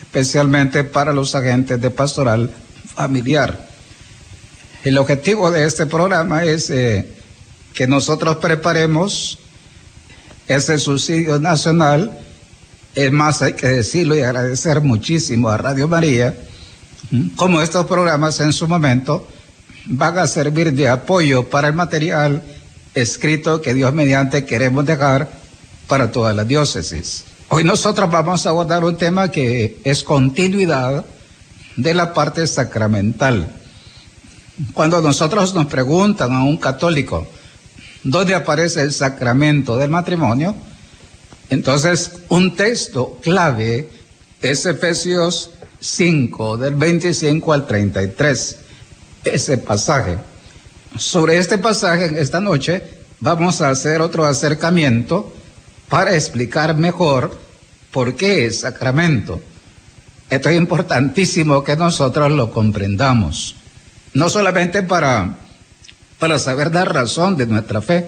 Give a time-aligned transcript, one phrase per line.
[0.00, 2.50] especialmente para los agentes de pastoral
[2.94, 3.68] familiar.
[4.84, 7.08] El objetivo de este programa es eh,
[7.74, 9.38] que nosotros preparemos
[10.46, 12.18] ese subsidio nacional.
[12.94, 16.34] Es más, hay que decirlo y agradecer muchísimo a Radio María,
[17.36, 19.26] como estos programas en su momento
[19.86, 22.42] van a servir de apoyo para el material
[22.94, 25.30] escrito que Dios mediante queremos dejar
[25.88, 27.24] para todas las diócesis.
[27.48, 31.04] Hoy nosotros vamos a abordar un tema que es continuidad
[31.76, 33.48] de la parte sacramental.
[34.74, 37.26] Cuando nosotros nos preguntan a un católico
[38.04, 40.54] dónde aparece el sacramento del matrimonio,
[41.48, 43.88] entonces un texto clave
[44.42, 48.56] es Efesios 5, del 25 al 33,
[49.24, 50.18] ese pasaje.
[50.96, 52.82] Sobre este pasaje, esta noche,
[53.20, 55.32] vamos a hacer otro acercamiento
[55.88, 57.38] para explicar mejor
[57.90, 59.40] por qué es sacramento.
[60.28, 63.56] Esto es importantísimo que nosotros lo comprendamos,
[64.12, 65.36] no solamente para,
[66.18, 68.06] para saber dar razón de nuestra fe,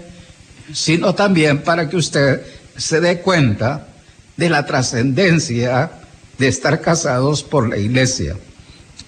[0.72, 2.42] sino también para que usted
[2.76, 3.88] se dé cuenta
[4.36, 5.90] de la trascendencia
[6.38, 8.36] de estar casados por la iglesia.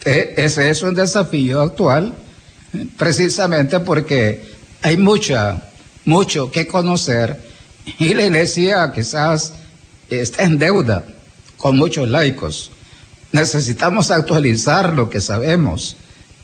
[0.04, 2.14] E, ese es un desafío actual,
[2.96, 4.44] precisamente porque
[4.80, 5.62] hay mucha,
[6.04, 7.51] mucho que conocer
[7.98, 9.54] y la iglesia quizás
[10.08, 11.04] está en deuda
[11.56, 12.70] con muchos laicos.
[13.32, 15.96] Necesitamos actualizar lo que sabemos.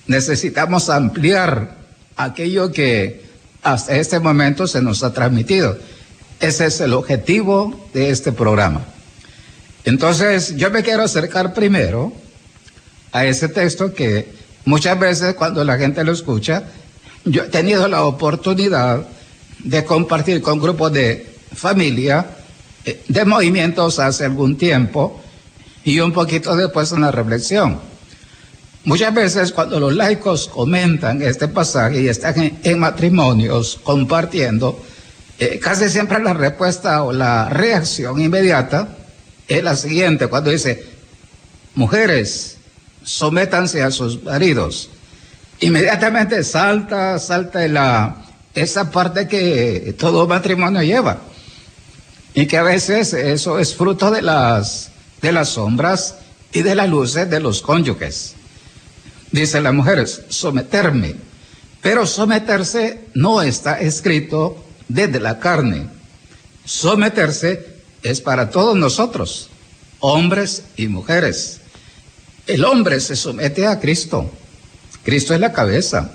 [0.06, 1.76] Necesitamos ampliar
[2.16, 3.24] aquello que
[3.62, 5.76] hasta este momento se nos ha transmitido.
[6.40, 8.84] Ese es el objetivo de este programa.
[9.84, 12.12] Entonces, yo me quiero acercar primero
[13.12, 14.28] a ese texto que
[14.64, 16.64] muchas veces cuando la gente lo escucha,
[17.24, 19.06] yo he tenido la oportunidad
[19.58, 21.27] de compartir con grupos de
[21.58, 22.24] familia,
[22.84, 25.20] eh, de movimientos hace algún tiempo
[25.84, 27.80] y un poquito después en la reflexión.
[28.84, 34.80] Muchas veces cuando los laicos comentan este pasaje y están en, matrimonios compartiendo,
[35.38, 38.88] eh, casi siempre la respuesta o la reacción inmediata
[39.46, 40.86] es la siguiente, cuando dice,
[41.74, 42.56] mujeres,
[43.02, 44.90] sométanse a sus maridos.
[45.60, 48.16] Inmediatamente salta, salta la,
[48.54, 51.18] esa parte que todo matrimonio lleva.
[52.34, 54.90] Y que a veces eso es fruto de las,
[55.22, 56.16] de las sombras
[56.52, 58.34] y de las luces de los cónyuges.
[59.30, 61.16] Dice las mujeres, someterme.
[61.82, 65.88] Pero someterse no está escrito desde la carne.
[66.64, 67.66] Someterse
[68.02, 69.48] es para todos nosotros,
[70.00, 71.60] hombres y mujeres.
[72.46, 74.30] El hombre se somete a Cristo.
[75.02, 76.12] Cristo es la cabeza.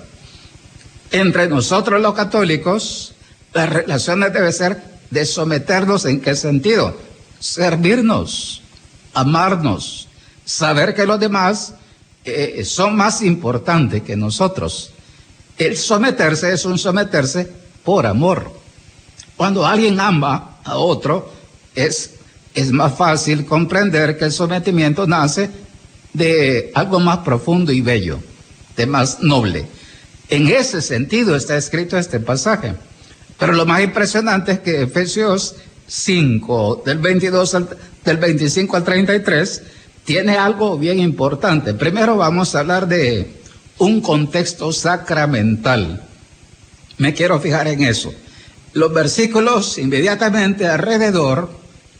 [1.10, 3.14] Entre nosotros los católicos,
[3.52, 6.96] las relaciones deben ser de someternos en qué sentido?
[7.38, 8.62] Servirnos,
[9.12, 10.08] amarnos,
[10.44, 11.74] saber que los demás
[12.24, 14.90] eh, son más importantes que nosotros.
[15.58, 17.48] El someterse es un someterse
[17.84, 18.50] por amor.
[19.36, 21.32] Cuando alguien ama a otro,
[21.74, 22.14] es,
[22.54, 25.50] es más fácil comprender que el sometimiento nace
[26.12, 28.20] de algo más profundo y bello,
[28.76, 29.66] de más noble.
[30.28, 32.74] En ese sentido está escrito este pasaje.
[33.38, 35.56] Pero lo más impresionante es que Efesios
[35.86, 37.56] 5, del 22
[38.04, 39.62] del 25 al 33,
[40.04, 41.74] tiene algo bien importante.
[41.74, 43.28] Primero vamos a hablar de
[43.78, 46.02] un contexto sacramental.
[46.98, 48.14] Me quiero fijar en eso.
[48.72, 51.50] Los versículos inmediatamente alrededor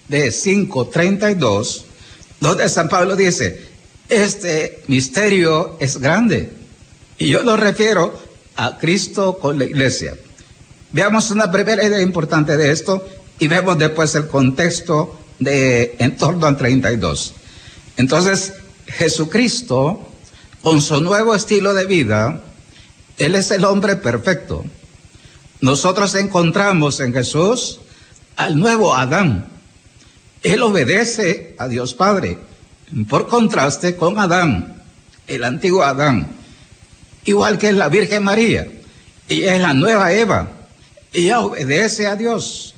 [0.08, 1.82] de 5.32,
[2.40, 3.68] donde San Pablo dice,
[4.08, 6.50] este misterio es grande.
[7.18, 8.18] Y yo lo refiero
[8.56, 10.16] a Cristo con la iglesia.
[10.94, 13.04] Veamos una primera idea importante de esto
[13.40, 17.34] y vemos después el contexto de en torno al 32.
[17.96, 18.52] Entonces,
[18.86, 20.08] Jesucristo,
[20.62, 22.42] con su nuevo estilo de vida,
[23.18, 24.64] Él es el hombre perfecto.
[25.60, 27.80] Nosotros encontramos en Jesús
[28.36, 29.48] al nuevo Adán.
[30.44, 32.38] Él obedece a Dios Padre,
[33.08, 34.80] por contraste con Adán,
[35.26, 36.28] el antiguo Adán,
[37.24, 38.68] igual que la Virgen María.
[39.28, 40.54] y es la nueva Eva
[41.14, 42.74] y obedece a Dios.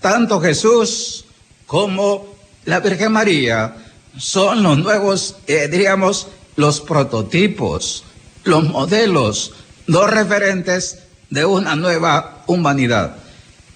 [0.00, 1.26] Tanto Jesús
[1.66, 2.26] como
[2.64, 3.76] la Virgen María
[4.18, 8.04] son los nuevos, eh, diríamos, los prototipos,
[8.44, 9.52] los modelos,
[9.86, 11.00] los referentes
[11.30, 13.16] de una nueva humanidad.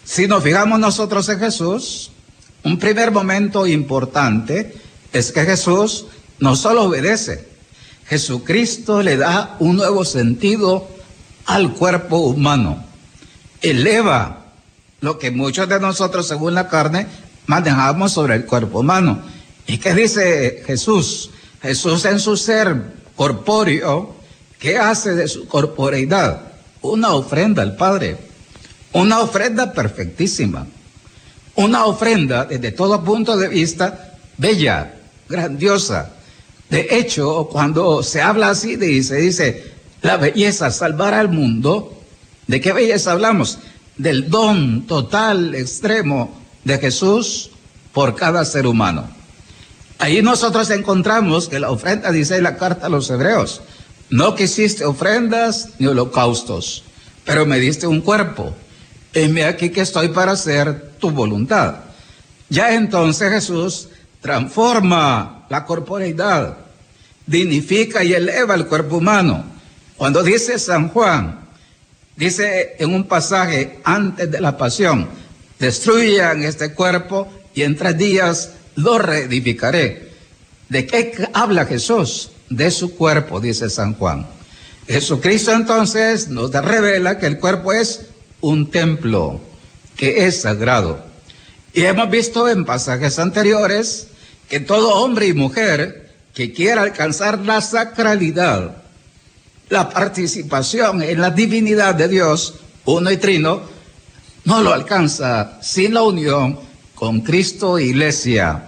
[0.05, 2.11] Si nos fijamos nosotros en Jesús,
[2.65, 4.75] un primer momento importante
[5.13, 6.07] es que Jesús
[6.39, 7.49] no solo obedece,
[8.07, 10.89] Jesucristo le da un nuevo sentido
[11.45, 12.85] al cuerpo humano,
[13.63, 14.45] eleva
[15.01, 17.07] lo que muchos de nosotros, según la carne,
[17.47, 19.23] manejamos sobre el cuerpo humano.
[19.67, 21.31] ¿Y qué dice Jesús?
[21.63, 22.77] Jesús en su ser
[23.17, 24.15] corpóreo,
[24.59, 26.41] ¿qué hace de su corporeidad?
[26.83, 28.17] Una ofrenda al Padre,
[28.93, 30.67] una ofrenda perfectísima,
[31.57, 34.95] una ofrenda desde todo punto de vista bella,
[35.29, 36.13] grandiosa.
[36.71, 39.73] De hecho, cuando se habla así, dice, dice,
[40.03, 41.98] la belleza salvará al mundo.
[42.49, 43.59] ¿De qué belleza hablamos?
[43.99, 46.35] Del don total, extremo
[46.65, 47.51] de Jesús
[47.93, 49.09] por cada ser humano.
[49.99, 53.61] Ahí nosotros encontramos que la ofrenda, dice la carta a los hebreos,
[54.11, 56.85] no quisiste ofrendas ni holocaustos,
[57.25, 58.55] pero me diste un cuerpo.
[59.13, 61.77] Heme aquí que estoy para hacer tu voluntad.
[62.49, 63.89] Ya entonces Jesús
[64.23, 66.57] transforma la corporeidad,
[67.27, 69.45] dignifica y eleva el cuerpo humano.
[69.99, 71.48] Cuando dice San Juan,
[72.19, 75.09] dice en un pasaje antes de la pasión,
[75.59, 80.09] destruyan este cuerpo y en tres días lo reedificaré.
[80.69, 82.33] ¿De qué habla Jesús?
[82.51, 84.27] De su cuerpo, dice San Juan.
[84.87, 88.07] Jesucristo entonces nos revela que el cuerpo es
[88.41, 89.41] un templo,
[89.97, 91.05] que es sagrado.
[91.73, 94.09] Y hemos visto en pasajes anteriores
[94.49, 98.83] que todo hombre y mujer que quiera alcanzar la sacralidad,
[99.69, 102.55] la participación en la divinidad de Dios,
[102.85, 103.63] uno y trino,
[104.45, 106.59] no lo alcanza sin la unión
[106.95, 108.65] con Cristo e Iglesia.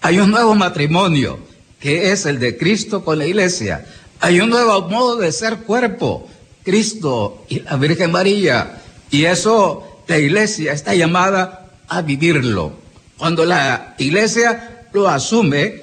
[0.00, 1.38] Hay un nuevo matrimonio
[1.78, 3.86] que es el de Cristo con la Iglesia.
[4.20, 6.28] Hay un nuevo modo de ser cuerpo,
[6.64, 8.82] Cristo y la Virgen María.
[9.10, 12.72] Y eso la Iglesia está llamada a vivirlo.
[13.16, 15.82] Cuando la Iglesia lo asume,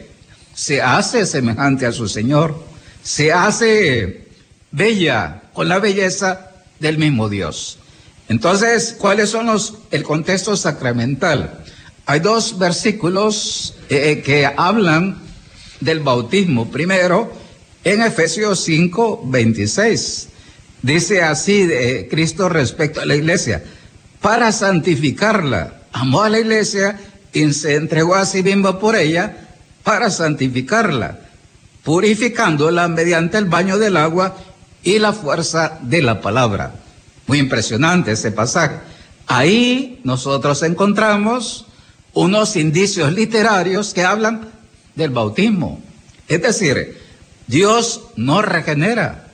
[0.54, 2.56] se hace semejante a su Señor,
[3.02, 4.21] se hace
[4.72, 7.78] bella con la belleza del mismo Dios.
[8.30, 11.64] Entonces, ¿cuáles son los el contexto sacramental?
[12.06, 15.18] Hay dos versículos eh, eh, que hablan
[15.80, 16.72] del bautismo.
[16.72, 17.32] Primero,
[17.84, 20.30] en Efesios 5, 26,
[20.82, 23.64] dice así de Cristo respecto a la iglesia,
[24.22, 27.00] para santificarla, amó a la iglesia
[27.34, 29.50] y se entregó a sí mismo por ella
[29.84, 31.20] para santificarla,
[31.84, 34.38] purificándola mediante el baño del agua
[34.84, 36.74] y la fuerza de la palabra.
[37.28, 38.78] Muy impresionante ese pasaje.
[39.28, 41.66] Ahí nosotros encontramos
[42.14, 44.50] unos indicios literarios que hablan
[44.96, 45.82] del bautismo.
[46.28, 46.98] Es decir,
[47.48, 49.28] Dios nos regenera,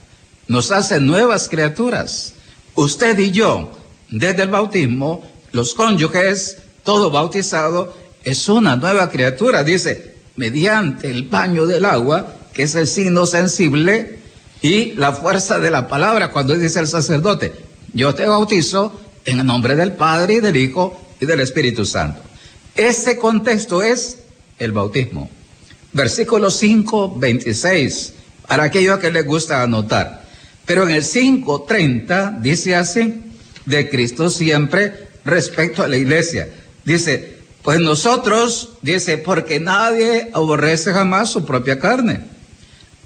[0.47, 2.33] nos hace nuevas criaturas.
[2.75, 3.71] Usted y yo,
[4.09, 9.63] desde el bautismo, los cónyuges, todo bautizado, es una nueva criatura.
[9.63, 14.16] Dice, mediante el baño del agua, que es el signo sensible,
[14.61, 17.53] y la fuerza de la palabra, cuando dice el sacerdote,
[17.93, 22.21] yo te bautizo en el nombre del Padre y del Hijo y del Espíritu Santo.
[22.75, 24.19] Ese contexto es
[24.59, 25.29] el bautismo.
[25.93, 28.13] Versículo 5, 26,
[28.47, 30.23] para aquellos que les gusta anotar.
[30.65, 33.23] Pero en el 5, 30 dice así,
[33.65, 36.49] de Cristo siempre respecto a la iglesia.
[36.85, 42.21] Dice, pues nosotros, dice, porque nadie aborrece jamás su propia carne.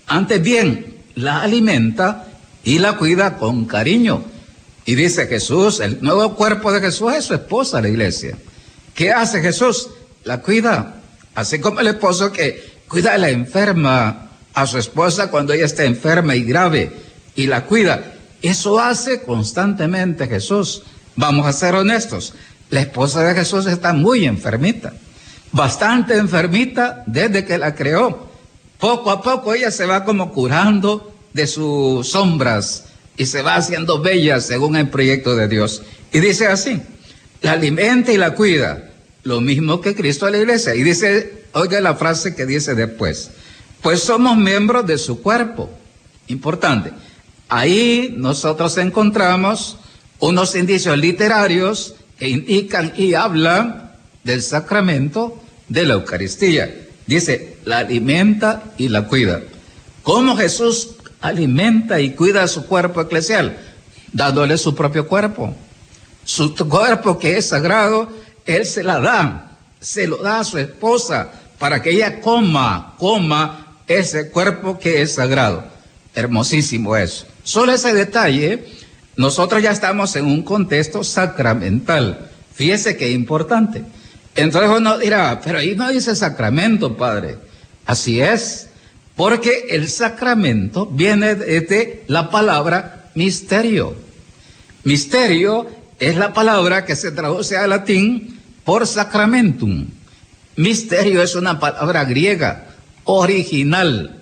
[0.05, 2.27] Antes bien, la alimenta
[2.63, 4.24] y la cuida con cariño.
[4.86, 8.38] Y dice Jesús, el nuevo cuerpo de Jesús es su esposa, la iglesia.
[8.96, 9.89] ¿Qué hace Jesús?
[10.24, 10.96] La cuida.
[11.36, 15.86] Así como el esposo que cuida a la enferma, a su esposa cuando ella está
[15.86, 16.91] enferma y grave,
[17.36, 18.13] y la cuida.
[18.41, 20.84] Eso hace constantemente Jesús.
[21.15, 22.34] Vamos a ser honestos.
[22.70, 24.94] La esposa de Jesús está muy enfermita,
[25.51, 28.30] bastante enfermita desde que la creó.
[28.81, 32.85] Poco a poco ella se va como curando de sus sombras
[33.15, 35.83] y se va haciendo bella según el proyecto de Dios.
[36.11, 36.81] Y dice así,
[37.41, 38.89] la alimenta y la cuida,
[39.21, 40.73] lo mismo que Cristo a la iglesia.
[40.73, 43.29] Y dice, oiga la frase que dice después,
[43.83, 45.69] pues somos miembros de su cuerpo.
[46.25, 46.91] Importante.
[47.50, 49.77] Ahí nosotros encontramos
[50.17, 53.91] unos indicios literarios que indican y hablan
[54.23, 56.88] del sacramento de la Eucaristía.
[57.12, 59.41] Dice, la alimenta y la cuida.
[60.03, 63.58] ¿Cómo Jesús alimenta y cuida su cuerpo eclesial?
[64.13, 65.56] Dándole su propio cuerpo.
[66.24, 68.10] Su cuerpo que es sagrado,
[68.46, 69.48] Él se la da
[69.82, 75.15] se lo da a su esposa para que ella coma, coma ese cuerpo que es
[75.15, 75.65] sagrado.
[76.15, 77.25] Hermosísimo eso.
[77.44, 78.65] Solo ese detalle,
[79.18, 82.30] nosotros ya estamos en un contexto sacramental.
[82.53, 83.84] Fíjese qué importante.
[84.35, 87.38] Entonces uno dirá, pero ahí no dice sacramento, padre.
[87.85, 88.69] Así es,
[89.15, 93.95] porque el sacramento viene de la palabra misterio.
[94.83, 95.67] Misterio
[96.00, 99.88] es la palabra que se traduce al latín por sacramentum.
[100.55, 102.67] Misterio es una palabra griega
[103.03, 104.17] original.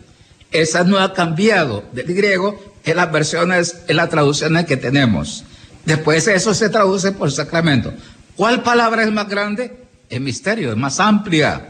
[0.51, 5.43] Esa no ha cambiado del griego en las versiones, en las traducciones que tenemos.
[5.85, 7.93] Después eso se traduce por sacramento.
[8.35, 9.88] ¿Cuál palabra es más grande?
[10.09, 11.69] El misterio, es más amplia.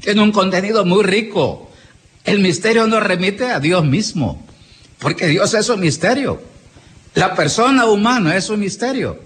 [0.00, 1.70] Tiene un contenido muy rico.
[2.24, 4.46] El misterio nos remite a Dios mismo,
[4.98, 6.42] porque Dios es un misterio.
[7.14, 9.18] La persona humana es un misterio.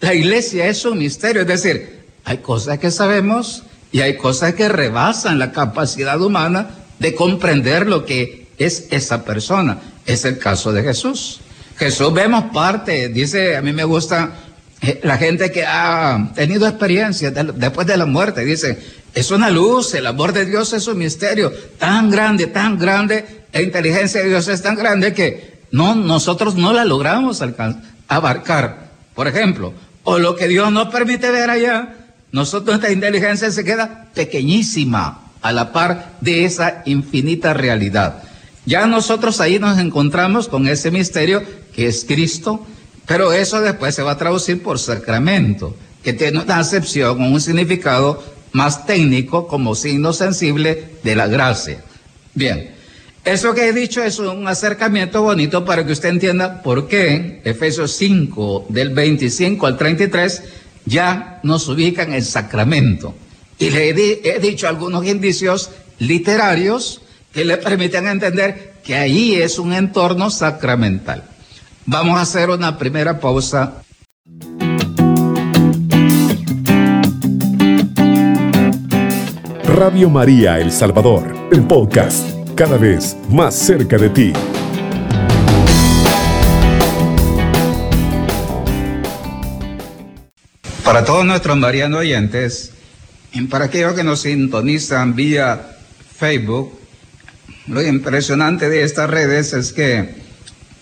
[0.00, 1.42] La iglesia es un misterio.
[1.42, 7.14] Es decir, hay cosas que sabemos y hay cosas que rebasan la capacidad humana de
[7.14, 9.78] comprender lo que es esa persona.
[10.06, 11.40] Es el caso de Jesús.
[11.78, 14.34] Jesús vemos parte, dice, a mí me gusta
[15.02, 18.78] la gente que ha tenido experiencia después de la muerte, dice,
[19.14, 23.60] es una luz, el amor de Dios es un misterio tan grande, tan grande, la
[23.60, 27.42] inteligencia de Dios es tan grande que no, nosotros no la logramos
[28.08, 28.90] abarcar.
[29.14, 31.96] Por ejemplo, o lo que Dios nos permite ver allá,
[32.32, 38.22] nosotros nuestra inteligencia se queda pequeñísima a la par de esa infinita realidad.
[38.66, 41.42] Ya nosotros ahí nos encontramos con ese misterio
[41.74, 42.66] que es Cristo,
[43.06, 48.22] pero eso después se va a traducir por sacramento, que tiene una acepción, un significado
[48.52, 51.82] más técnico como signo sensible de la gracia.
[52.34, 52.74] Bien,
[53.24, 57.92] eso que he dicho es un acercamiento bonito para que usted entienda por qué Efesios
[57.92, 60.42] 5 del 25 al 33
[60.86, 63.14] ya nos ubica en el sacramento.
[63.58, 67.02] Y le he, he dicho algunos indicios literarios
[67.32, 71.24] que le permiten entender que ahí es un entorno sacramental.
[71.86, 73.82] Vamos a hacer una primera pausa.
[79.64, 84.32] Radio María El Salvador, el podcast, cada vez más cerca de ti.
[90.84, 92.72] Para todos nuestros marianos oyentes,
[93.32, 95.76] y para aquellos que nos sintonizan vía
[96.14, 96.78] Facebook,
[97.68, 100.19] lo impresionante de estas redes es que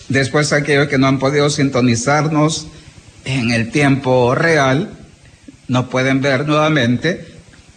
[0.09, 2.67] después aquellos que no han podido sintonizarnos
[3.25, 4.91] en el tiempo real,
[5.69, 7.27] nos pueden ver nuevamente,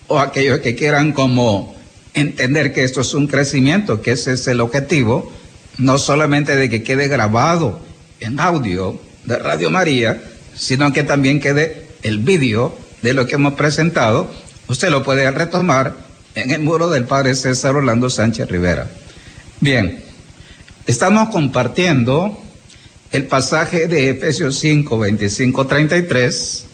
[0.08, 1.76] o aquellos que quieran como
[2.14, 5.32] entender que esto es un crecimiento, que ese es el objetivo,
[5.78, 7.80] no solamente de que quede grabado
[8.20, 10.22] en audio de Radio María,
[10.56, 14.30] sino que también quede el vídeo de lo que hemos presentado.
[14.68, 15.96] Usted lo puede retomar
[16.36, 18.88] en el muro del Padre César Orlando Sánchez Rivera.
[19.60, 20.04] Bien,
[20.88, 22.38] estamos compartiendo
[23.12, 26.66] el pasaje de Efesios 5, 25, 33.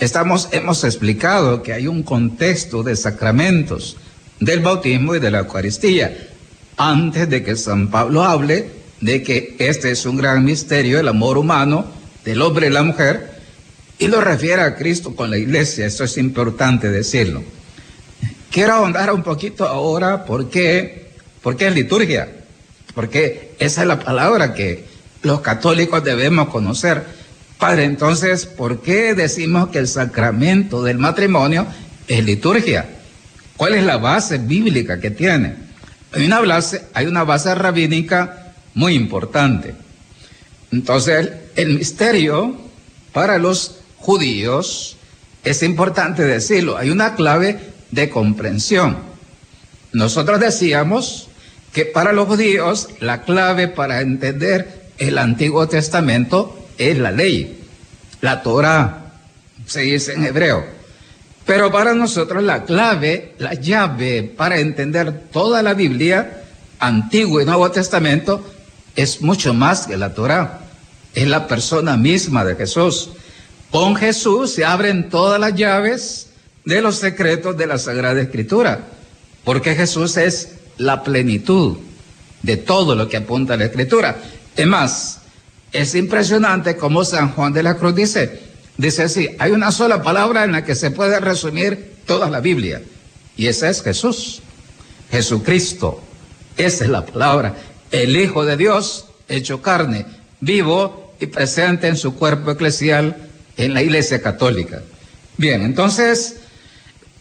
[0.00, 3.96] Estamos, hemos explicado que hay un contexto de sacramentos
[4.40, 6.28] del bautismo y de la Eucaristía,
[6.76, 11.38] antes de que San Pablo hable de que este es un gran misterio, el amor
[11.38, 11.86] humano
[12.24, 13.40] del hombre y la mujer,
[13.98, 17.42] y lo refiere a Cristo con la iglesia, esto es importante decirlo.
[18.50, 21.02] Quiero ahondar un poquito ahora por qué
[21.42, 22.28] ¿Por qué es liturgia?
[22.94, 24.86] Porque esa es la palabra que
[25.22, 27.04] los católicos debemos conocer.
[27.58, 31.66] Padre, entonces, ¿por qué decimos que el sacramento del matrimonio
[32.08, 32.86] es liturgia?
[33.56, 35.54] ¿Cuál es la base bíblica que tiene?
[36.12, 39.74] Hay una base, hay una base rabínica muy importante.
[40.72, 42.56] Entonces, el misterio
[43.12, 44.96] para los judíos
[45.44, 46.76] es importante decirlo.
[46.76, 48.98] Hay una clave de comprensión.
[49.92, 51.28] Nosotros decíamos
[51.72, 57.64] que para los judíos la clave para entender el Antiguo Testamento es la ley,
[58.20, 59.12] la Torah,
[59.66, 60.64] se dice en hebreo.
[61.46, 66.44] Pero para nosotros la clave, la llave para entender toda la Biblia,
[66.78, 68.44] Antiguo y Nuevo Testamento,
[68.94, 70.60] es mucho más que la Torah.
[71.14, 73.10] Es la persona misma de Jesús.
[73.70, 76.28] Con Jesús se abren todas las llaves
[76.64, 78.80] de los secretos de la Sagrada Escritura,
[79.44, 81.78] porque Jesús es la plenitud
[82.42, 84.16] de todo lo que apunta la escritura.
[84.56, 85.20] Es más,
[85.72, 88.40] es impresionante como San Juan de la Cruz dice,
[88.76, 92.82] dice así, hay una sola palabra en la que se puede resumir toda la Biblia,
[93.36, 94.42] y esa es Jesús,
[95.10, 96.02] Jesucristo.
[96.56, 97.54] Esa es la palabra,
[97.90, 100.04] el Hijo de Dios hecho carne,
[100.40, 103.16] vivo y presente en su cuerpo eclesial
[103.56, 104.82] en la Iglesia Católica.
[105.38, 106.36] Bien, entonces,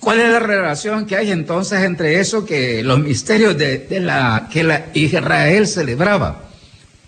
[0.02, 4.64] ¿Cuál es la relación que hay entonces entre eso que los misterios de, la que
[4.64, 6.46] la Israel celebraba?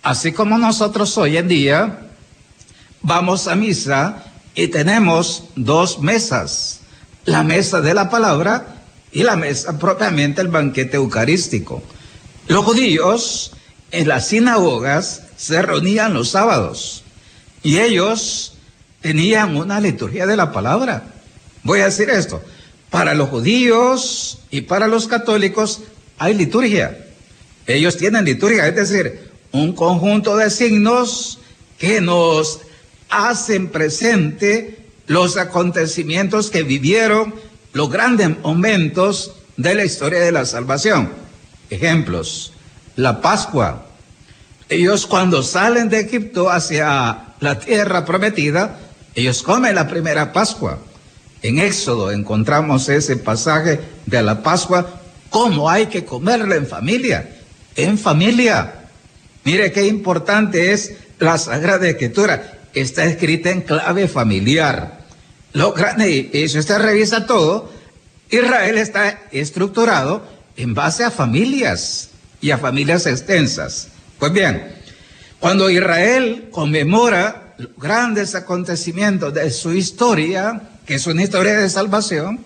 [0.03, 2.01] Así como nosotros hoy en día
[3.01, 4.23] vamos a misa
[4.53, 6.81] y tenemos dos mesas,
[7.25, 11.81] la mesa de la palabra y la mesa propiamente el banquete eucarístico.
[12.47, 13.53] Los judíos
[13.89, 17.03] en las sinagogas se reunían los sábados
[17.63, 18.53] y ellos
[19.01, 21.05] tenían una liturgia de la palabra.
[21.63, 22.43] Voy a decir esto,
[22.93, 25.81] para los judíos y para los católicos
[26.19, 27.07] hay liturgia.
[27.65, 31.39] Ellos tienen liturgia, es decir, un conjunto de signos
[31.79, 32.59] que nos
[33.09, 37.33] hacen presente los acontecimientos que vivieron,
[37.71, 41.09] los grandes momentos de la historia de la salvación.
[41.71, 42.53] Ejemplos,
[42.95, 43.88] la Pascua.
[44.69, 48.77] Ellos cuando salen de Egipto hacia la tierra prometida,
[49.15, 50.77] ellos comen la primera Pascua.
[51.43, 57.35] En Éxodo encontramos ese pasaje de la Pascua, cómo hay que comerla en familia,
[57.75, 58.85] en familia.
[59.43, 62.59] Mire qué importante es la Sagrada Escritura.
[62.73, 65.00] Está escrita en clave familiar.
[65.51, 67.69] Lo grande, y si usted revisa todo,
[68.29, 73.89] Israel está estructurado en base a familias y a familias extensas.
[74.17, 74.75] Pues bien,
[75.41, 82.44] cuando Israel conmemora grandes acontecimientos de su historia, que es una historia de salvación,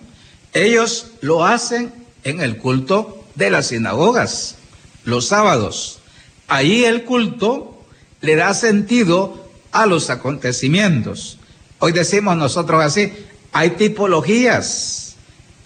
[0.52, 1.92] ellos lo hacen
[2.24, 4.56] en el culto de las sinagogas,
[5.04, 6.00] los sábados.
[6.46, 7.84] Ahí el culto
[8.20, 11.38] le da sentido a los acontecimientos.
[11.78, 13.12] Hoy decimos nosotros así,
[13.52, 15.16] hay tipologías,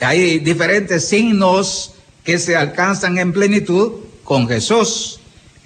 [0.01, 3.93] hay diferentes signos que se alcanzan en plenitud
[4.25, 5.21] con Jesús.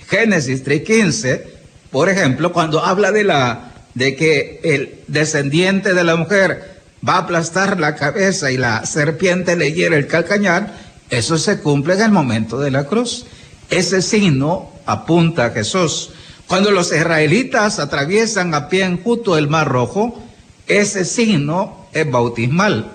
[0.09, 1.43] Génesis 3.15,
[1.91, 6.76] por ejemplo, cuando habla de la de que el descendiente de la mujer
[7.07, 10.75] va a aplastar la cabeza y la serpiente le hiere el calcañar,
[11.11, 13.27] eso se cumple en el momento de la cruz.
[13.71, 16.11] Ese signo apunta a Jesús.
[16.47, 20.23] Cuando los israelitas atraviesan a pie enjuto el mar rojo,
[20.67, 22.93] ese signo es bautismal.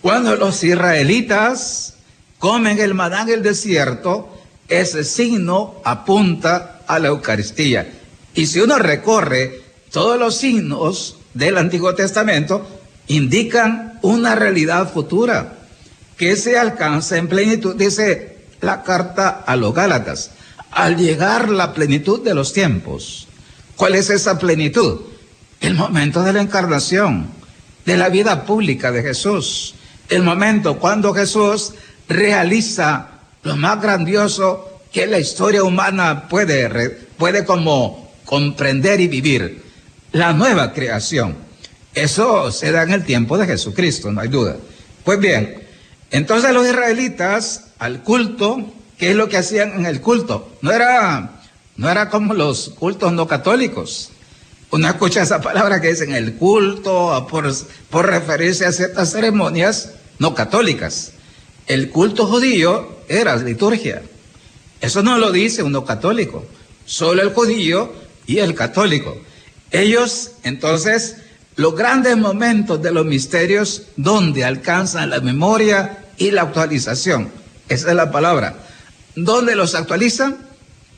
[0.00, 1.94] Cuando los israelitas
[2.38, 4.28] comen el maná en el desierto,
[4.68, 7.90] ese signo apunta a la Eucaristía.
[8.34, 12.66] Y si uno recorre todos los signos del Antiguo Testamento,
[13.06, 15.54] indican una realidad futura
[16.16, 20.30] que se alcanza en plenitud, dice la carta a los Gálatas,
[20.70, 23.28] al llegar la plenitud de los tiempos.
[23.76, 25.00] ¿Cuál es esa plenitud?
[25.60, 27.28] El momento de la encarnación,
[27.84, 29.74] de la vida pública de Jesús,
[30.08, 31.72] el momento cuando Jesús
[32.08, 33.08] realiza
[33.42, 39.62] lo más grandioso que la historia humana puede, puede como comprender y vivir,
[40.12, 41.43] la nueva creación.
[41.94, 44.56] Eso se da en el tiempo de Jesucristo, no hay duda.
[45.04, 45.62] Pues bien,
[46.10, 50.56] entonces los israelitas al culto, ¿qué es lo que hacían en el culto?
[50.60, 51.40] No era,
[51.76, 54.10] no era como los cultos no católicos.
[54.70, 57.52] Uno escucha esa palabra que dicen el culto por,
[57.90, 61.12] por referirse a ciertas ceremonias no católicas.
[61.66, 64.02] El culto judío era liturgia.
[64.80, 66.44] Eso no lo dice uno católico,
[66.84, 67.92] solo el judío
[68.26, 69.16] y el católico.
[69.70, 71.16] Ellos entonces
[71.56, 77.30] los grandes momentos de los misterios donde alcanzan la memoria y la actualización.
[77.68, 78.56] Esa es la palabra.
[79.14, 80.36] ¿Dónde los actualizan?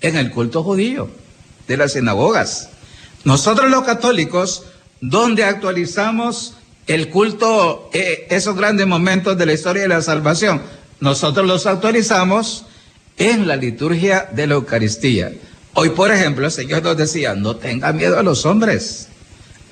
[0.00, 1.10] En el culto judío,
[1.68, 2.70] de las sinagogas.
[3.24, 4.64] Nosotros los católicos,
[5.00, 6.54] ¿dónde actualizamos
[6.86, 10.62] el culto, eh, esos grandes momentos de la historia de la salvación?
[11.00, 12.64] Nosotros los actualizamos
[13.18, 15.32] en la liturgia de la Eucaristía.
[15.74, 19.08] Hoy, por ejemplo, el Señor nos decía, no tenga miedo a los hombres.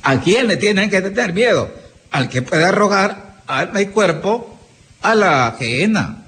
[0.05, 1.71] ¿A quién le tienen que tener miedo?
[2.11, 4.59] Al que puede arrojar alma y cuerpo
[5.01, 6.25] a la gehenna,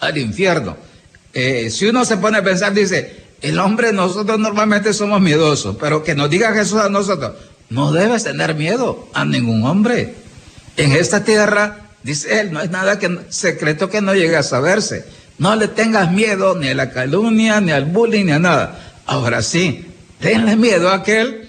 [0.00, 0.76] al infierno.
[1.32, 6.02] Eh, si uno se pone a pensar, dice, el hombre, nosotros normalmente somos miedosos, pero
[6.02, 7.34] que nos diga Jesús a nosotros,
[7.68, 10.14] no debes tener miedo a ningún hombre.
[10.76, 15.04] En esta tierra, dice él, no hay nada que, secreto que no llegue a saberse.
[15.38, 18.94] No le tengas miedo ni a la calumnia, ni al bullying, ni a nada.
[19.06, 19.86] Ahora sí,
[20.18, 21.39] tenle miedo a aquel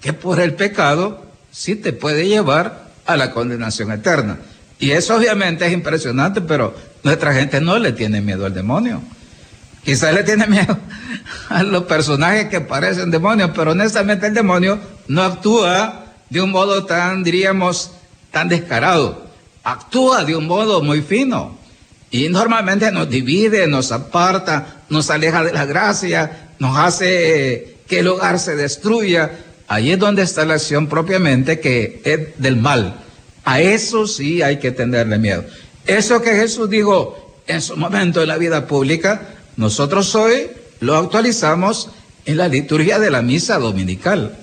[0.00, 4.38] que por el pecado sí te puede llevar a la condenación eterna.
[4.78, 9.00] Y eso obviamente es impresionante, pero nuestra gente no le tiene miedo al demonio.
[9.84, 10.76] Quizás le tiene miedo
[11.48, 14.78] a los personajes que parecen demonios, pero honestamente el demonio
[15.08, 17.92] no actúa de un modo tan, diríamos,
[18.32, 19.26] tan descarado.
[19.62, 21.56] Actúa de un modo muy fino.
[22.10, 28.08] Y normalmente nos divide, nos aparta, nos aleja de la gracia, nos hace que el
[28.08, 29.30] hogar se destruya
[29.68, 33.00] Ahí es donde está la acción propiamente que es del mal.
[33.44, 35.44] A eso sí hay que tenerle miedo.
[35.86, 40.48] Eso que Jesús dijo en su momento de la vida pública, nosotros hoy
[40.80, 41.90] lo actualizamos
[42.24, 44.36] en la liturgia de la misa dominical.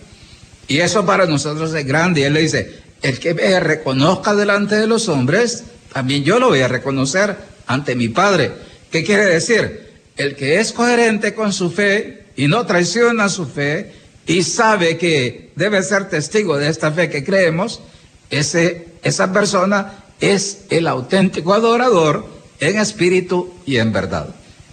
[0.68, 2.22] Y eso para nosotros es grande.
[2.22, 6.50] Y él le dice, el que me reconozca delante de los hombres, también yo lo
[6.50, 7.36] voy a reconocer
[7.68, 8.52] ante mi Padre.
[8.92, 9.92] ¿Qué quiere decir?
[10.16, 15.52] El que es coherente con su fe y no traiciona su fe y sabe que
[15.56, 17.82] debe ser testigo de esta fe que creemos,
[18.30, 22.26] ese, esa persona es el auténtico adorador
[22.60, 24.28] en espíritu y en verdad.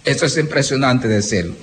[0.05, 1.53] Esto es impresionante decirlo.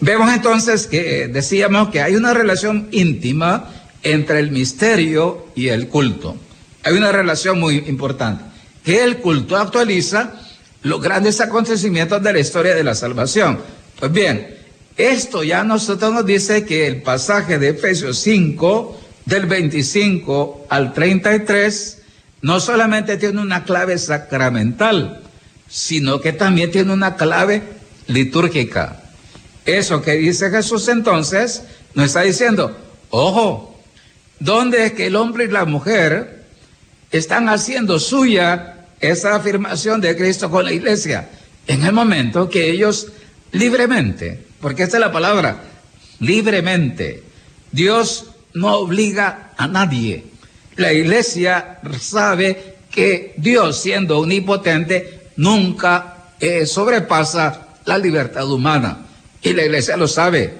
[0.00, 3.70] Vemos entonces que decíamos que hay una relación íntima
[4.02, 6.36] entre el misterio y el culto.
[6.82, 8.44] Hay una relación muy importante,
[8.84, 10.34] que el culto actualiza
[10.82, 13.58] los grandes acontecimientos de la historia de la salvación.
[13.98, 14.53] Pues bien,
[14.96, 21.98] esto ya nosotros nos dice que el pasaje de Efesios 5, del 25 al 33,
[22.42, 25.22] no solamente tiene una clave sacramental,
[25.68, 27.62] sino que también tiene una clave
[28.06, 29.02] litúrgica.
[29.64, 31.62] Eso que dice Jesús entonces
[31.94, 32.76] nos está diciendo,
[33.10, 33.80] ojo,
[34.38, 36.44] ¿dónde es que el hombre y la mujer
[37.10, 41.30] están haciendo suya esa afirmación de Cristo con la iglesia?
[41.66, 43.08] En el momento que ellos
[43.52, 45.58] libremente, porque esta es la palabra,
[46.20, 47.22] libremente,
[47.70, 50.24] Dios no obliga a nadie.
[50.76, 59.04] La iglesia sabe que Dios, siendo omnipotente, nunca eh, sobrepasa la libertad humana.
[59.42, 60.54] Y la iglesia lo sabe.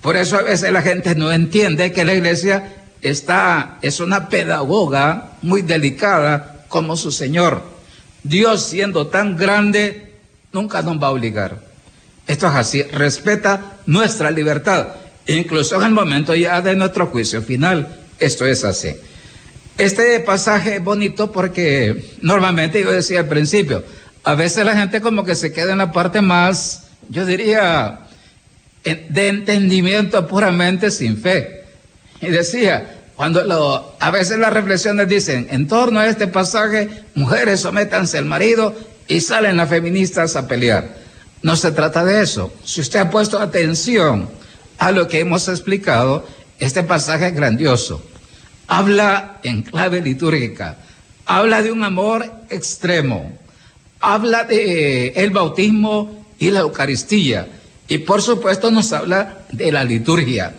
[0.00, 5.32] Por eso a veces la gente no entiende que la iglesia está, es una pedagoga
[5.42, 7.60] muy delicada como su Señor.
[8.22, 10.14] Dios siendo tan grande,
[10.50, 11.73] nunca nos va a obligar.
[12.26, 14.88] Esto es así, respeta nuestra libertad,
[15.26, 17.96] incluso en el momento ya de nuestro juicio final.
[18.18, 18.96] Esto es así.
[19.76, 23.84] Este pasaje es bonito porque normalmente yo decía al principio,
[24.22, 28.00] a veces la gente como que se queda en la parte más, yo diría,
[28.84, 31.64] de entendimiento puramente sin fe.
[32.20, 38.16] Y decía, cuando a veces las reflexiones dicen, en torno a este pasaje, mujeres sométanse
[38.16, 38.74] al marido
[39.08, 41.03] y salen las feministas a pelear.
[41.44, 42.54] No se trata de eso.
[42.64, 44.30] Si usted ha puesto atención
[44.78, 46.26] a lo que hemos explicado,
[46.58, 48.02] este pasaje es grandioso.
[48.66, 50.78] Habla en clave litúrgica,
[51.26, 53.38] habla de un amor extremo,
[54.00, 57.46] habla de el bautismo y la Eucaristía
[57.88, 60.54] y por supuesto nos habla de la liturgia,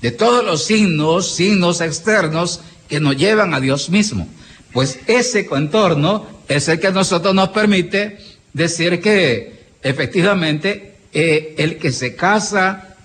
[0.00, 4.26] de todos los signos, signos externos que nos llevan a Dios mismo.
[4.72, 8.16] Pues ese contorno es el que a nosotros nos permite
[8.54, 12.96] decir que efectivamente eh, el que se casa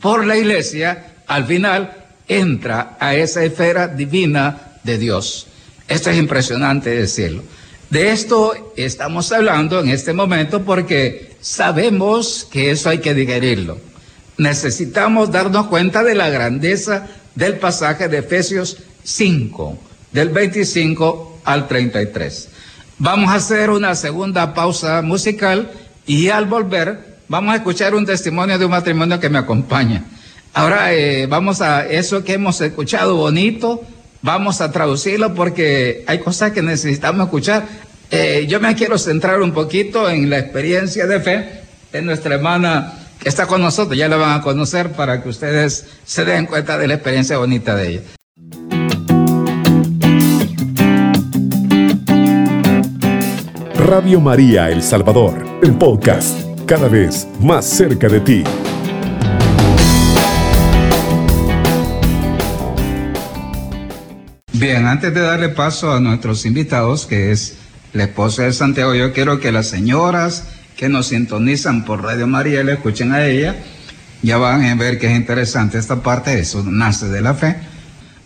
[0.00, 5.46] por la iglesia, al final entra a esa esfera divina de Dios.
[5.88, 7.42] Esto es impresionante decirlo.
[7.90, 13.78] De esto estamos hablando en este momento porque sabemos que eso hay que digerirlo.
[14.38, 19.78] Necesitamos darnos cuenta de la grandeza del pasaje de Efesios 5,
[20.12, 22.48] del 25 al 33.
[22.98, 25.70] Vamos a hacer una segunda pausa musical
[26.06, 30.04] y al volver vamos a escuchar un testimonio de un matrimonio que me acompaña.
[30.52, 33.82] Ahora eh, vamos a eso que hemos escuchado bonito,
[34.22, 37.66] vamos a traducirlo porque hay cosas que necesitamos escuchar.
[38.10, 41.48] Eh, yo me quiero centrar un poquito en la experiencia de fe
[41.92, 43.98] de nuestra hermana que está con nosotros.
[43.98, 47.74] Ya la van a conocer para que ustedes se den cuenta de la experiencia bonita
[47.74, 48.00] de ella.
[53.84, 58.42] Radio María El Salvador, el podcast, cada vez más cerca de ti.
[64.54, 67.58] Bien, antes de darle paso a nuestros invitados, que es
[67.92, 72.64] la esposa de Santiago, yo quiero que las señoras que nos sintonizan por Radio María
[72.64, 73.54] le escuchen a ella,
[74.22, 77.56] ya van a ver que es interesante esta parte, eso nace de la fe.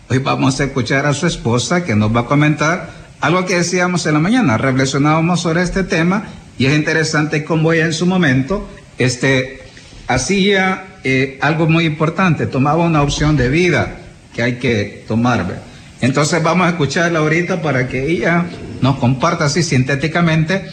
[0.09, 4.05] Hoy vamos a escuchar a su esposa que nos va a comentar algo que decíamos
[4.05, 6.27] en la mañana, reflexionábamos sobre este tema
[6.57, 9.61] y es interesante cómo ella en su momento este,
[10.07, 13.97] hacía eh, algo muy importante, tomaba una opción de vida
[14.33, 15.61] que hay que tomar.
[16.01, 18.45] Entonces vamos a escucharla ahorita para que ella
[18.81, 20.65] nos comparta así sintéticamente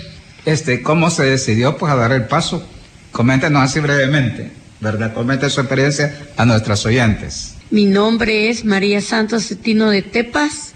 [0.45, 2.67] este, cómo se decidió pues a dar el paso.
[3.11, 5.13] Coméntenos así brevemente, ¿verdad?
[5.13, 7.55] Comente su experiencia a nuestras oyentes.
[7.71, 10.76] Mi nombre es María Santos Cetino de Tepas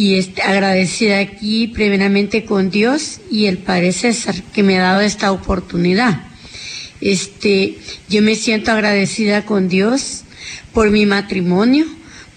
[0.00, 5.02] y este, agradecida aquí primeramente con Dios y el Padre César que me ha dado
[5.02, 6.24] esta oportunidad.
[7.02, 7.76] Este,
[8.08, 10.22] yo me siento agradecida con Dios
[10.72, 11.84] por mi matrimonio,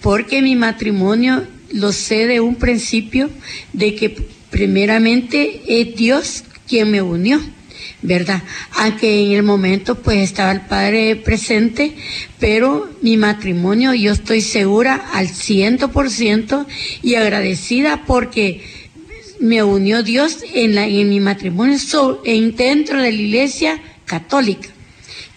[0.02, 3.30] porque mi matrimonio lo sé de un principio
[3.72, 4.10] de que
[4.50, 7.40] primeramente es Dios quien me unió.
[8.04, 8.44] ¿Verdad?
[8.74, 11.96] Aunque en el momento pues estaba el padre presente,
[12.40, 16.68] pero mi matrimonio yo estoy segura al ciento por ciento
[17.02, 18.62] y agradecida porque
[19.40, 21.78] me unió Dios en, la, en mi matrimonio
[22.26, 24.70] en, dentro de la iglesia católica,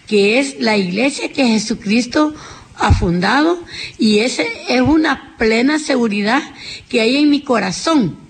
[0.07, 2.35] que es la iglesia que Jesucristo
[2.75, 3.59] ha fundado
[3.97, 6.43] y esa es una plena seguridad
[6.89, 8.26] que hay en mi corazón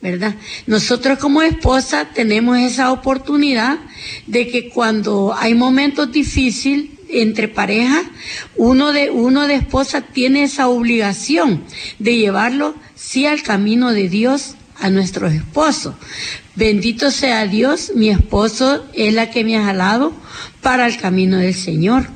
[0.00, 0.36] ¿verdad?
[0.66, 3.78] Nosotros como esposa tenemos esa oportunidad
[4.26, 8.04] de que cuando hay momentos difíciles entre parejas,
[8.56, 11.64] uno de, uno de esposa tiene esa obligación
[11.98, 15.94] de llevarlo sí al camino de Dios a nuestros esposos.
[16.54, 20.12] Bendito sea Dios, mi esposo es la que me ha jalado
[20.60, 22.08] para el camino del Señor.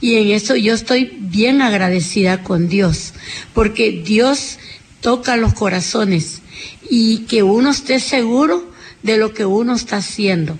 [0.00, 3.12] Y en eso yo estoy bien agradecida con Dios,
[3.54, 4.58] porque Dios
[5.00, 6.42] toca los corazones
[6.90, 8.70] y que uno esté seguro
[9.02, 10.56] de lo que uno está haciendo.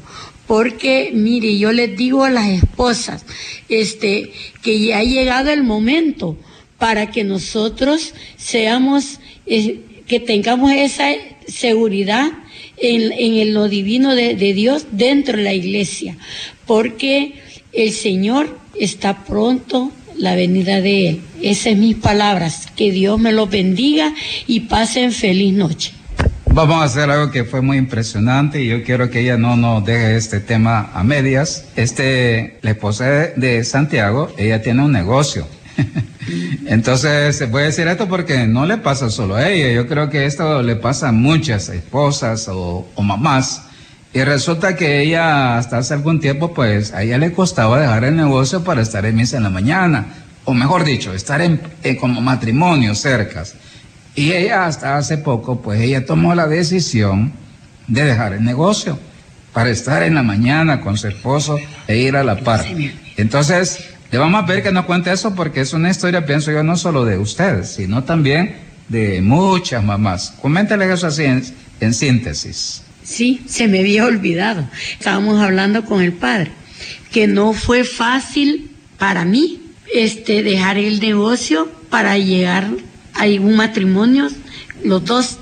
[0.47, 3.25] Porque, mire, yo les digo a las esposas,
[3.69, 6.37] este, que ya ha llegado el momento
[6.79, 11.11] para que nosotros seamos, eh, que tengamos esa
[11.47, 12.31] seguridad
[12.79, 16.17] en, en lo divino de, de Dios dentro de la iglesia.
[16.67, 17.35] Porque
[17.73, 21.21] el Señor está pronto la venida de Él.
[21.43, 22.69] Esas son mis palabras.
[22.75, 24.15] Que Dios me los bendiga
[24.47, 25.98] y pasen feliz noche.
[26.59, 29.85] Vamos a hacer algo que fue muy impresionante y yo quiero que ella no nos
[29.85, 31.67] deje este tema a medias.
[31.77, 35.47] Este, la esposa de Santiago, ella tiene un negocio.
[36.67, 39.71] Entonces, se puede decir esto porque no le pasa solo a ella.
[39.71, 43.63] Yo creo que esto le pasa a muchas esposas o, o mamás.
[44.13, 48.17] Y resulta que ella, hasta hace algún tiempo, pues a ella le costaba dejar el
[48.17, 50.07] negocio para estar en misa en la mañana.
[50.45, 51.61] O mejor dicho, estar en,
[52.01, 53.55] como matrimonio cercas.
[54.19, 57.33] Y ella hasta hace poco, pues ella tomó la decisión
[57.87, 58.99] de dejar el negocio
[59.53, 62.67] para estar en la mañana con su esposo e ir a la par.
[63.17, 63.79] Entonces,
[64.11, 66.77] le vamos a pedir que nos cuente eso porque es una historia, pienso yo, no
[66.77, 68.57] solo de ustedes, sino también
[68.89, 70.35] de muchas mamás.
[70.43, 71.45] Coméntale eso así en,
[71.79, 72.83] en síntesis.
[73.05, 74.69] Sí, se me había olvidado.
[74.99, 76.51] Estábamos hablando con el padre,
[77.13, 79.61] que no fue fácil para mí
[79.95, 82.67] este, dejar el negocio para llegar
[83.19, 84.29] hay un matrimonio,
[84.85, 85.39] los dos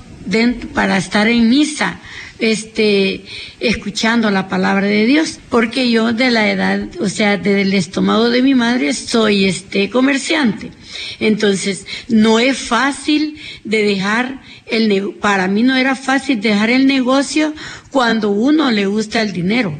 [0.73, 1.99] para estar en misa,
[2.39, 3.23] este,
[3.59, 8.41] escuchando la palabra de Dios, porque yo de la edad, o sea, del estómago de
[8.41, 10.71] mi madre, soy este comerciante.
[11.19, 17.53] Entonces, no es fácil de dejar el para mí no era fácil dejar el negocio
[17.89, 19.77] cuando uno le gusta el dinero,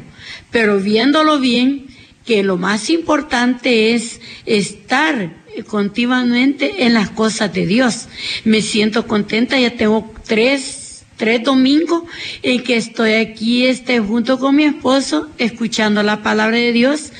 [0.50, 1.86] pero viéndolo bien,
[2.24, 5.30] que lo más importante es estar
[5.66, 8.08] continuamente en las cosas de Dios.
[8.44, 12.04] Me siento contenta, ya tengo tres, tres domingos
[12.42, 17.12] en que estoy aquí este, junto con mi esposo escuchando la palabra de Dios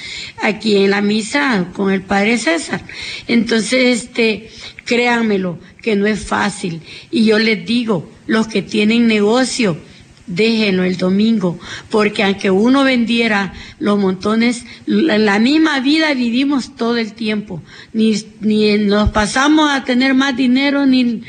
[0.42, 2.82] aquí en la misa con el Padre César.
[3.26, 4.50] Entonces, este,
[4.84, 6.80] créanmelo, que no es fácil.
[7.10, 9.76] Y yo les digo, los que tienen negocio,
[10.28, 11.58] déjenlo el domingo,
[11.90, 17.62] porque aunque uno vendiera los montones, la, misma vida vivimos todo el tiempo,
[17.92, 21.22] ni, ni nos pasamos a tener más dinero, ni,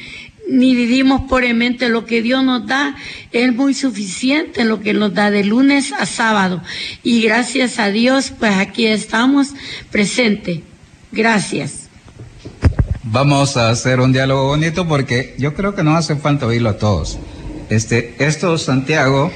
[0.49, 2.95] ni vivimos pobremente, lo que Dios nos da
[3.31, 6.62] es muy suficiente, lo que nos da de lunes a sábado.
[7.03, 9.49] Y gracias a Dios, pues aquí estamos
[9.91, 10.59] presentes.
[11.12, 11.89] Gracias.
[13.03, 16.77] Vamos a hacer un diálogo bonito porque yo creo que nos hace falta oírlo a
[16.77, 17.17] todos.
[17.69, 19.32] Este, esto Santiago,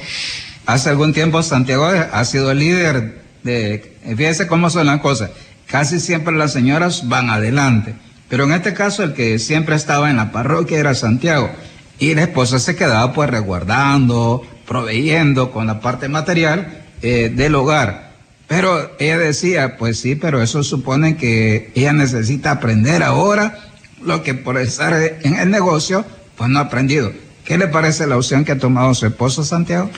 [0.66, 5.30] hace algún tiempo Santiago ha sido líder de, fíjese cómo son las cosas,
[5.66, 7.94] casi siempre las señoras van adelante,
[8.28, 11.50] pero en este caso el que siempre estaba en la parroquia era Santiago
[11.98, 18.12] y la esposa se quedaba pues resguardando, proveyendo con la parte material eh, del hogar.
[18.46, 23.58] Pero ella decía, pues sí, pero eso supone que ella necesita aprender ahora
[24.02, 26.04] lo que por estar en el negocio,
[26.36, 27.12] pues no ha aprendido.
[27.44, 29.90] ¿Qué le parece la opción que ha tomado su esposo Santiago?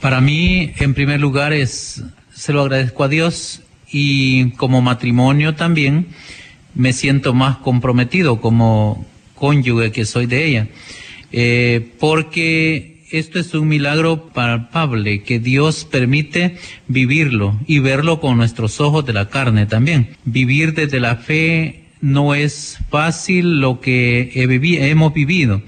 [0.00, 2.02] Para mí, en primer lugar, es
[2.34, 6.06] se lo agradezco a Dios y como matrimonio también
[6.74, 10.68] me siento más comprometido como cónyuge que soy de ella,
[11.32, 16.56] eh, porque esto es un milagro palpable que Dios permite
[16.88, 20.16] vivirlo y verlo con nuestros ojos de la carne también.
[20.24, 25.60] Vivir desde la fe no es fácil lo que hemos vivido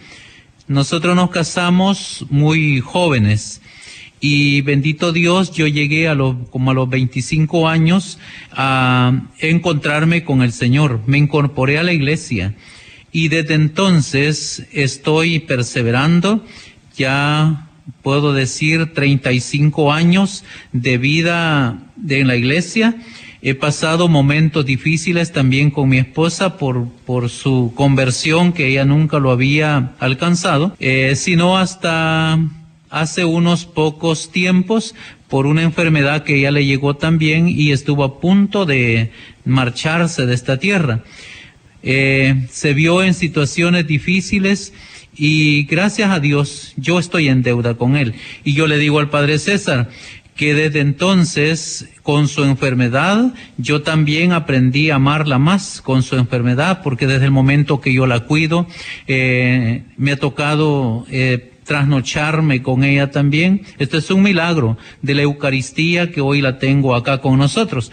[0.73, 3.61] nosotros nos casamos muy jóvenes
[4.21, 8.19] y bendito Dios, yo llegué a los, como a los 25 años
[8.53, 11.01] a encontrarme con el Señor.
[11.07, 12.55] Me incorporé a la iglesia
[13.11, 16.45] y desde entonces estoy perseverando
[16.97, 17.69] ya
[18.03, 22.97] puedo decir 35 años de vida en la iglesia.
[23.45, 29.19] He pasado momentos difíciles también con mi esposa por, por su conversión que ella nunca
[29.19, 32.39] lo había alcanzado, eh, sino hasta
[32.89, 34.95] hace unos pocos tiempos
[35.27, 39.11] por una enfermedad que ella le llegó también y estuvo a punto de
[39.45, 41.03] marcharse de esta tierra.
[41.83, 44.73] Eh, se vio en situaciones difíciles
[45.17, 48.15] y gracias a Dios yo estoy en deuda con él.
[48.45, 49.91] Y yo le digo al Padre César
[50.37, 56.81] que desde entonces con su enfermedad yo también aprendí a amarla más con su enfermedad
[56.83, 58.67] porque desde el momento que yo la cuido
[59.07, 63.63] eh, me ha tocado eh, trasnocharme con ella también.
[63.79, 67.93] Esto es un milagro de la Eucaristía que hoy la tengo acá con nosotros.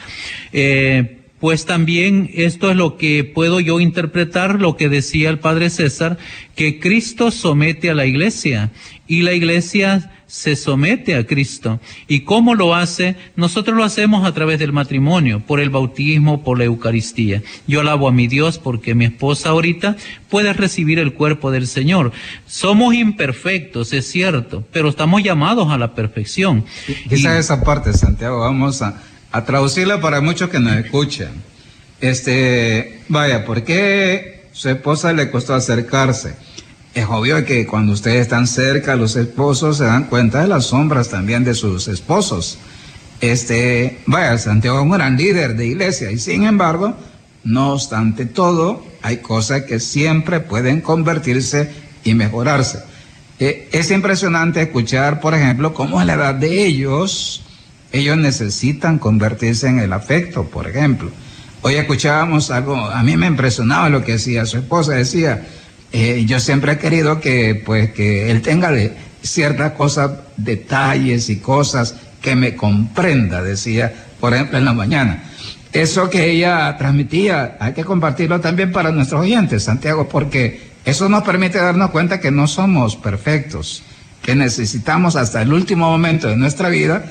[0.51, 5.69] Eh, pues también esto es lo que puedo yo interpretar, lo que decía el Padre
[5.69, 6.17] César,
[6.55, 8.71] que Cristo somete a la iglesia
[9.07, 11.79] y la iglesia se somete a Cristo.
[12.07, 13.15] ¿Y cómo lo hace?
[13.35, 17.41] Nosotros lo hacemos a través del matrimonio, por el bautismo, por la Eucaristía.
[17.65, 19.97] Yo alabo a mi Dios porque mi esposa ahorita
[20.29, 22.11] puede recibir el cuerpo del Señor.
[22.45, 26.63] Somos imperfectos, es cierto, pero estamos llamados a la perfección.
[27.09, 31.31] Quizá esa parte, Santiago, vamos a, a traducirla para muchos que nos escuchan.
[32.01, 36.35] Este, vaya, ¿por qué su esposa le costó acercarse?
[36.93, 41.09] Es obvio que cuando ustedes están cerca, los esposos se dan cuenta de las sombras
[41.09, 42.57] también de sus esposos.
[43.21, 46.95] Este, vaya, Santiago es un gran líder de iglesia y sin embargo,
[47.43, 51.69] no obstante todo, hay cosas que siempre pueden convertirse
[52.03, 52.79] y mejorarse.
[53.39, 57.43] Eh, es impresionante escuchar, por ejemplo, cómo a la edad de ellos,
[57.91, 61.11] ellos necesitan convertirse en el afecto, por ejemplo.
[61.61, 65.45] Hoy escuchábamos algo, a mí me impresionaba lo que decía su esposa, decía,
[65.91, 68.71] eh, yo siempre he querido que, pues, que él tenga
[69.21, 75.23] ciertas cosas, detalles y cosas que me comprenda, decía, por ejemplo, en la mañana.
[75.73, 81.23] Eso que ella transmitía, hay que compartirlo también para nuestros oyentes, Santiago, porque eso nos
[81.23, 83.83] permite darnos cuenta que no somos perfectos,
[84.21, 87.03] que necesitamos hasta el último momento de nuestra vida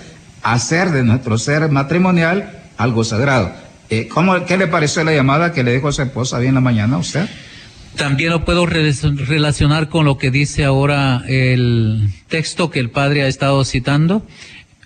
[0.43, 3.53] hacer de nuestro ser matrimonial algo sagrado.
[3.91, 6.61] Eh, ¿cómo, ¿Qué le pareció la llamada que le dijo su esposa bien en la
[6.61, 7.29] mañana a usted?
[7.97, 13.27] También lo puedo relacionar con lo que dice ahora el texto que el padre ha
[13.27, 14.25] estado citando.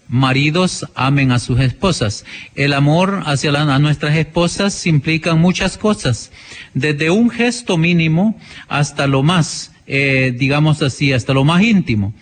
[0.08, 2.24] Maridos amen a sus esposas.
[2.54, 6.30] El amor hacia a nuestras esposas implica muchas cosas,
[6.74, 8.38] desde un gesto mínimo
[8.68, 12.14] hasta lo más, eh, digamos así, hasta lo más íntimo.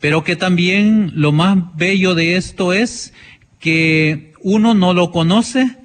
[0.00, 3.12] Pero que también lo más bello de esto es
[3.58, 5.76] que uno no lo conoce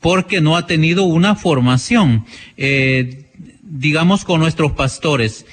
[0.00, 2.26] porque no ha tenido una formación.
[2.56, 3.22] Eh,
[3.68, 5.46] digamos, con nuestros pastores.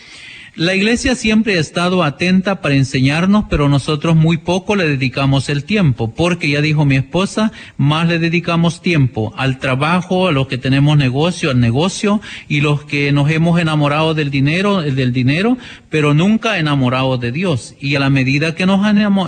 [0.56, 5.64] La iglesia siempre ha estado atenta para enseñarnos, pero nosotros muy poco le dedicamos el
[5.64, 10.60] tiempo, porque ya dijo mi esposa, más le dedicamos tiempo al trabajo, a los que
[10.60, 15.58] tenemos negocio, al negocio, y los que nos hemos enamorado del dinero, del dinero,
[15.94, 17.76] pero nunca enamorados de Dios.
[17.80, 18.82] Y a la medida que nos,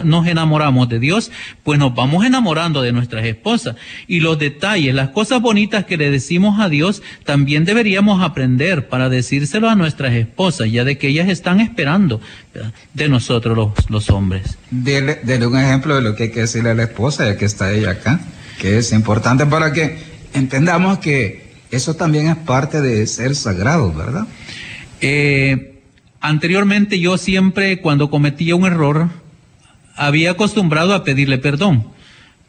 [0.04, 1.30] nos enamoramos de Dios,
[1.62, 3.75] pues nos vamos enamorando de nuestras esposas.
[4.08, 9.10] Y los detalles, las cosas bonitas que le decimos a Dios, también deberíamos aprender para
[9.10, 12.19] decírselo a nuestras esposas, ya de que ellas están esperando
[12.95, 14.58] de nosotros los, los hombres.
[14.71, 17.71] Dele, un ejemplo de lo que hay que decirle a la esposa, ya que está
[17.71, 18.19] ella acá,
[18.60, 19.99] que es importante para que
[20.34, 24.25] entendamos que eso también es parte de ser sagrado, ¿verdad?
[24.99, 25.73] Eh,
[26.28, 29.10] anteriormente yo siempre cuando cometía un error
[29.96, 31.88] había acostumbrado a pedirle perdón,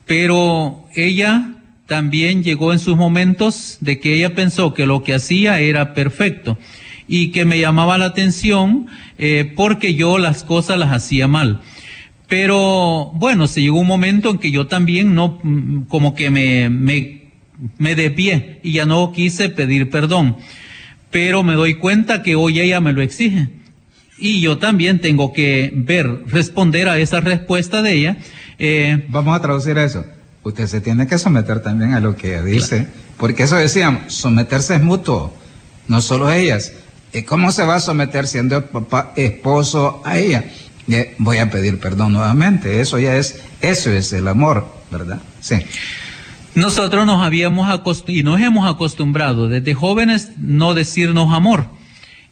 [0.06, 1.52] pero ella
[1.86, 6.58] también llegó en sus momentos de que ella pensó que lo que hacía era perfecto
[7.06, 8.86] y que me llamaba la atención
[9.18, 11.60] eh, porque yo las cosas las hacía mal.
[12.28, 16.68] Pero bueno, se llegó un momento en que yo también no, mm, como que me,
[16.68, 17.30] me,
[17.78, 20.36] me desvié y ya no quise pedir perdón.
[21.12, 23.48] Pero me doy cuenta que hoy ella me lo exige.
[24.18, 28.16] Y yo también tengo que ver, responder a esa respuesta de ella.
[28.58, 30.04] Eh, Vamos a traducir eso.
[30.42, 32.86] Usted se tiene que someter también a lo que dice,
[33.18, 35.34] porque eso decíamos, someterse es mutuo,
[35.88, 36.72] no solo ellas.
[37.26, 40.44] ¿Cómo se va a someter siendo papá esposo a ella?
[41.18, 42.80] Voy a pedir perdón nuevamente.
[42.80, 45.20] Eso ya es, eso es el amor, ¿verdad?
[45.40, 45.56] Sí.
[46.54, 51.66] Nosotros nos habíamos acostumbrado y nos hemos acostumbrado desde jóvenes no decirnos amor,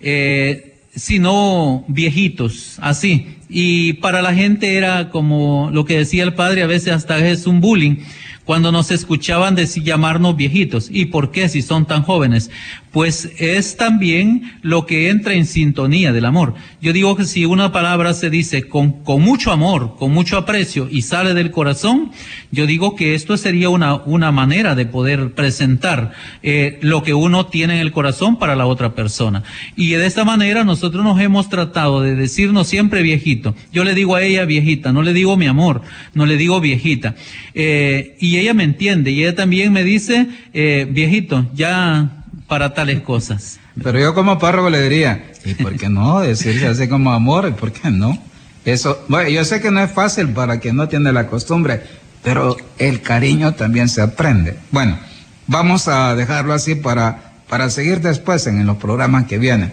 [0.01, 3.36] eh, sino viejitos, así.
[3.49, 7.47] Y para la gente era como lo que decía el padre, a veces hasta es
[7.47, 7.97] un bullying
[8.45, 10.88] cuando nos escuchaban decir llamarnos viejitos.
[10.90, 12.51] ¿Y por qué si son tan jóvenes?
[12.90, 16.55] Pues es también lo que entra en sintonía del amor.
[16.80, 20.88] Yo digo que si una palabra se dice con, con mucho amor, con mucho aprecio
[20.90, 22.12] y sale del corazón,
[22.53, 27.47] yo digo que esto sería una, una manera de poder presentar eh, lo que uno
[27.47, 29.42] tiene en el corazón para la otra persona.
[29.74, 33.55] Y de esta manera nosotros nos hemos tratado de decirnos siempre viejito.
[33.72, 35.82] Yo le digo a ella viejita, no le digo mi amor,
[36.14, 37.16] no le digo viejita.
[37.55, 43.01] Eh, y ella me entiende y ella también me dice, eh, viejito, ya para tales
[43.01, 43.59] cosas.
[43.82, 47.49] Pero yo como párroco le diría, ¿y por qué no decirse así como amor?
[47.49, 48.16] ¿Y por qué no?
[48.64, 51.82] Eso, bueno, yo sé que no es fácil para quien no tiene la costumbre,
[52.22, 54.57] pero el cariño también se aprende.
[54.70, 54.99] Bueno,
[55.47, 59.72] vamos a dejarlo así para, para seguir después en, los programas que vienen.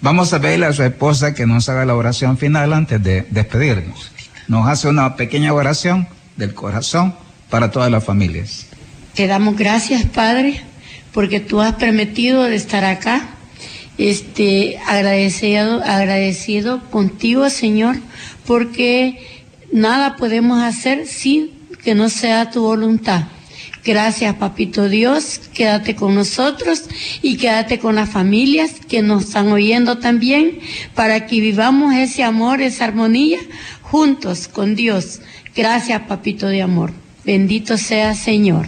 [0.00, 4.10] Vamos a pedirle a su esposa que nos haga la oración final antes de despedirnos.
[4.48, 7.14] Nos hace una pequeña oración del corazón
[7.52, 8.64] para todas las familias.
[9.14, 10.62] Te damos gracias, Padre,
[11.12, 13.28] porque tú has permitido de estar acá.
[13.98, 17.96] Este, agradecido, agradecido contigo, Señor,
[18.46, 21.50] porque nada podemos hacer sin
[21.84, 23.24] que no sea tu voluntad.
[23.84, 25.38] Gracias, Papito Dios.
[25.52, 26.84] Quédate con nosotros
[27.20, 30.58] y quédate con las familias que nos están oyendo también
[30.94, 33.40] para que vivamos ese amor, esa armonía
[33.82, 35.20] juntos con Dios.
[35.54, 36.92] Gracias, Papito de Amor.
[37.24, 38.66] Bendito sea Señor.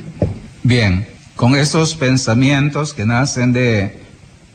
[0.62, 4.00] Bien, con esos pensamientos que nacen de,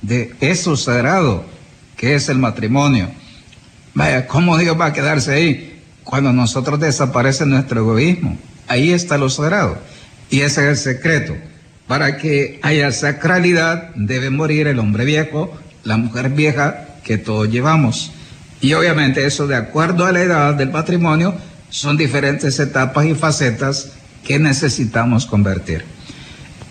[0.01, 1.45] de eso sagrado
[1.99, 3.11] que es el matrimonio.
[3.93, 8.37] Vaya, ¿cómo Dios va a quedarse ahí cuando nosotros desaparece nuestro egoísmo?
[8.67, 9.77] Ahí está lo sagrado.
[10.29, 11.35] Y ese es el secreto.
[11.87, 18.11] Para que haya sacralidad debe morir el hombre viejo, la mujer vieja que todos llevamos.
[18.61, 21.35] Y obviamente eso de acuerdo a la edad del matrimonio
[21.69, 23.91] son diferentes etapas y facetas
[24.23, 25.85] que necesitamos convertir.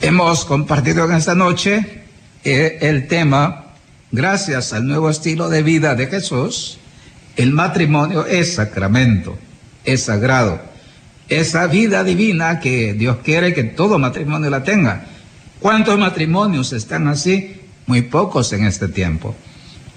[0.01, 2.05] Hemos compartido en esta noche
[2.45, 3.75] eh, el tema,
[4.13, 6.79] gracias al nuevo estilo de vida de Jesús,
[7.37, 9.39] el matrimonio es sacramento,
[9.85, 10.61] es sagrado,
[11.29, 15.05] esa vida divina que Dios quiere que todo matrimonio la tenga.
[15.61, 17.61] ¿Cuántos matrimonios están así?
[17.87, 19.35] Muy pocos en este tiempo.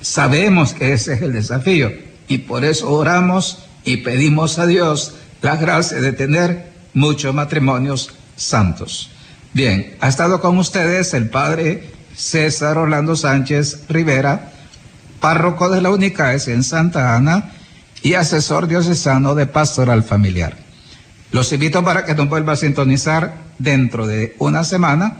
[0.01, 1.91] Sabemos que ese es el desafío
[2.27, 9.09] y por eso oramos y pedimos a Dios la gracia de tener muchos matrimonios santos.
[9.53, 14.51] Bien, ha estado con ustedes el padre César Orlando Sánchez Rivera,
[15.19, 17.51] párroco de la UNICAES en Santa Ana
[18.01, 20.57] y asesor diocesano de pastoral familiar.
[21.31, 25.17] Los invito para que nos vuelva a sintonizar dentro de una semana